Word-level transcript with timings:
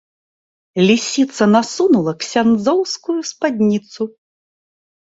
Лісіца 0.87 1.43
насунула 1.57 2.11
ксяндзоўскую 2.23 3.19
спадніцу. 3.33 4.01